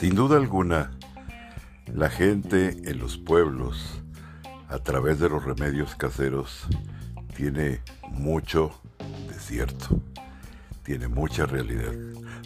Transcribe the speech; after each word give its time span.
Sin 0.00 0.14
duda 0.14 0.38
alguna, 0.38 0.92
la 1.92 2.08
gente 2.08 2.90
en 2.90 2.98
los 2.98 3.18
pueblos, 3.18 4.02
a 4.70 4.78
través 4.78 5.20
de 5.20 5.28
los 5.28 5.44
remedios 5.44 5.94
caseros, 5.94 6.66
tiene 7.36 7.82
mucho 8.08 8.70
desierto, 9.28 10.00
tiene 10.84 11.06
mucha 11.06 11.44
realidad. 11.44 11.92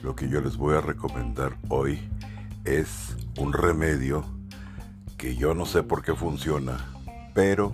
Lo 0.00 0.14
que 0.14 0.28
yo 0.28 0.40
les 0.40 0.56
voy 0.56 0.76
a 0.76 0.80
recomendar 0.80 1.56
hoy 1.68 1.98
es 2.64 3.16
un 3.36 3.52
remedio 3.52 4.24
que 5.18 5.34
yo 5.34 5.52
no 5.52 5.66
sé 5.66 5.82
por 5.82 6.04
qué 6.04 6.14
funciona, 6.14 6.86
pero 7.34 7.72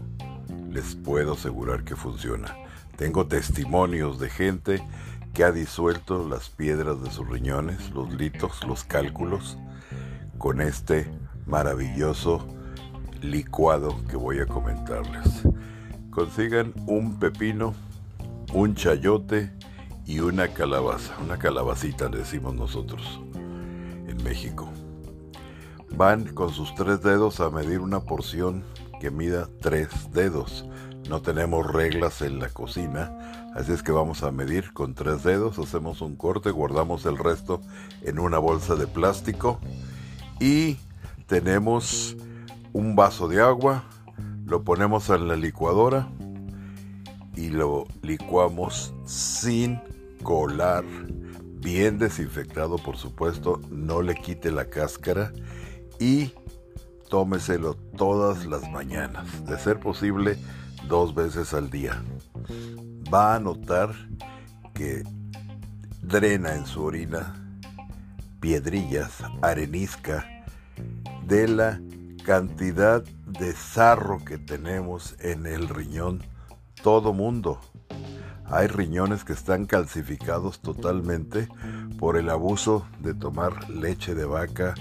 les 0.71 0.95
puedo 0.95 1.35
asegurar 1.35 1.85
que 1.85 1.97
funciona. 1.97 2.57
Tengo 2.97 3.27
testimonios 3.27 4.19
de 4.21 4.31
gente 4.31 4.83
que 5.37 5.45
ha 5.45 5.53
disuelto 5.53 6.27
las 6.27 6.49
piedras 6.49 7.03
de 7.03 7.11
sus 7.11 7.29
riñones, 7.29 7.91
los 7.91 8.11
litos, 8.15 8.65
los 8.67 8.85
cálculos, 8.85 9.59
con 10.39 10.63
este 10.63 11.11
maravilloso 11.45 12.49
licuado 13.21 14.03
que 14.09 14.17
voy 14.17 14.39
a 14.39 14.47
comentarles. 14.47 15.43
Consigan 16.09 16.73
un 16.87 17.19
pepino, 17.19 17.75
un 18.55 18.75
chayote 18.75 19.53
y 20.07 20.21
una 20.21 20.49
calabaza, 20.49 21.15
una 21.23 21.37
calabacita 21.37 22.09
decimos 22.09 22.55
nosotros 22.55 23.21
en 23.35 24.17
México. 24.25 24.71
Van 25.91 26.33
con 26.33 26.49
sus 26.49 26.75
tres 26.75 27.03
dedos 27.03 27.41
a 27.41 27.51
medir 27.51 27.81
una 27.81 28.01
porción 28.01 28.65
que 29.03 29.11
mida 29.11 29.51
tres 29.61 29.91
dedos. 30.15 30.65
No 31.09 31.23
tenemos 31.23 31.65
reglas 31.65 32.21
en 32.23 32.41
la 32.41 32.49
cocina, 32.49 33.13
así 33.55 33.73
es 33.73 33.85
que 33.85 33.93
vamos 33.93 34.25
a 34.25 34.33
medir 34.33 34.73
con 34.73 34.95
tres 34.95 35.23
dedos, 35.23 35.57
hacemos 35.59 36.01
un 36.01 36.17
corte, 36.17 36.51
guardamos 36.51 37.07
el 37.07 37.17
resto 37.17 37.61
en 38.03 38.19
una 38.19 38.39
bolsa 38.39 38.75
de 38.75 38.89
plástico 38.89 39.61
y 40.41 40.79
tenemos 41.27 42.17
un 42.73 42.97
vaso 42.97 43.29
de 43.29 43.41
agua, 43.41 43.85
lo 44.47 44.65
ponemos 44.65 45.09
en 45.11 45.29
la 45.29 45.37
licuadora 45.37 46.09
y 47.37 47.51
lo 47.51 47.87
licuamos 48.03 48.93
sin 49.05 49.81
colar, 50.25 50.85
bien 51.61 51.99
desinfectado 51.99 52.79
por 52.79 52.97
supuesto, 52.97 53.61
no 53.71 54.03
le 54.03 54.17
quite 54.17 54.51
la 54.51 54.65
cáscara 54.65 55.33
y 56.01 56.33
tómeselo 57.09 57.75
todas 57.75 58.45
las 58.45 58.69
mañanas, 58.73 59.47
de 59.47 59.57
ser 59.57 59.79
posible 59.79 60.37
dos 60.89 61.15
veces 61.15 61.55
al 61.55 61.71
día. 61.71 62.03
Va 63.13 63.35
a 63.35 63.41
notar 63.41 63.95
que 64.75 65.03
drena 66.03 66.55
en 66.55 66.67
su 66.67 66.83
orina 66.83 67.35
piedrillas, 68.41 69.23
arenisca, 69.43 70.27
de 71.27 71.49
la 71.49 71.81
cantidad 72.25 73.03
de 73.27 73.53
sarro 73.53 74.25
que 74.25 74.39
tenemos 74.39 75.17
en 75.21 75.47
el 75.47 75.69
riñón 75.69 76.23
todo 76.83 77.13
mundo. 77.13 77.61
Hay 78.45 78.69
riñones 78.69 79.25
que 79.25 79.33
están 79.33 79.67
calcificados 79.67 80.61
totalmente 80.61 81.49
por 81.99 82.17
el 82.17 82.31
abuso 82.31 82.87
de 83.01 83.15
tomar 83.15 83.69
leche 83.69 84.15
de 84.15 84.25
vaca, 84.25 84.75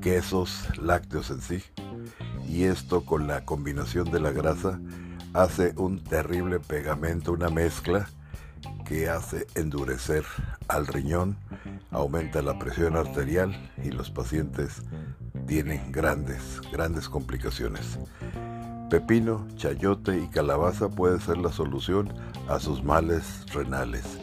quesos, 0.00 0.68
lácteos 0.80 1.30
en 1.30 1.40
sí. 1.40 1.62
Y 2.46 2.64
esto 2.64 3.04
con 3.04 3.26
la 3.26 3.44
combinación 3.44 4.10
de 4.12 4.20
la 4.20 4.30
grasa 4.30 4.78
hace 5.38 5.72
un 5.76 6.02
terrible 6.02 6.58
pegamento, 6.58 7.30
una 7.30 7.48
mezcla 7.48 8.08
que 8.84 9.08
hace 9.08 9.46
endurecer 9.54 10.24
al 10.66 10.88
riñón, 10.88 11.36
aumenta 11.92 12.42
la 12.42 12.58
presión 12.58 12.96
arterial 12.96 13.70
y 13.84 13.92
los 13.92 14.10
pacientes 14.10 14.82
tienen 15.46 15.92
grandes, 15.92 16.60
grandes 16.72 17.08
complicaciones. 17.08 18.00
Pepino, 18.90 19.46
chayote 19.54 20.18
y 20.18 20.26
calabaza 20.26 20.88
puede 20.88 21.20
ser 21.20 21.38
la 21.38 21.52
solución 21.52 22.12
a 22.48 22.58
sus 22.58 22.82
males 22.82 23.46
renales. 23.52 24.18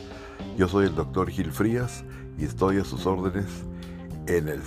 Yo 0.58 0.68
soy 0.68 0.88
el 0.88 0.96
doctor 0.96 1.30
Gil 1.30 1.54
Frías 1.54 2.04
y 2.38 2.44
estoy 2.44 2.80
a 2.80 2.84
sus 2.84 3.06
órdenes 3.06 3.64
en 4.28 4.50
el 4.50 4.62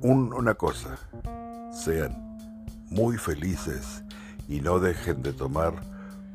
664-484-7628. 0.00 0.38
una 0.38 0.54
cosa, 0.54 0.98
sean 1.72 2.38
muy 2.90 3.16
felices 3.16 4.04
y 4.48 4.60
no 4.60 4.80
dejen 4.80 5.22
de 5.22 5.32
tomar 5.32 5.74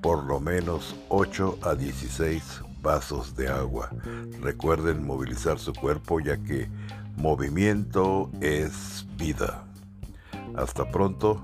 por 0.02 0.24
lo 0.24 0.40
menos 0.40 0.96
8 1.10 1.60
a 1.64 1.76
16 1.76 2.62
vasos 2.82 3.36
de 3.36 3.50
agua. 3.50 3.90
Recuerden 4.42 5.06
movilizar 5.06 5.58
su 5.58 5.74
cuerpo 5.74 6.20
ya 6.20 6.38
que 6.38 6.70
movimiento 7.18 8.30
es 8.42 9.06
vida. 9.18 9.64
Hasta 10.56 10.90
pronto 10.90 11.44